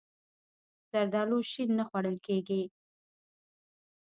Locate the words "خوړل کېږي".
1.89-2.63